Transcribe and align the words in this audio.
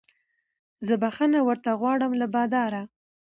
زه 0.85 0.93
بخښنه 1.01 1.39
ورته 1.47 1.69
غواړم 1.79 2.11
له 2.21 2.27
باداره 2.35 2.81